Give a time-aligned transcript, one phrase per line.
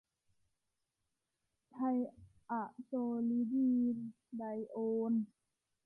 [1.71, 1.77] ไธ
[2.51, 2.91] อะโซ
[3.29, 3.97] ลิดีน
[4.37, 4.77] ไดโอ
[5.11, 5.13] น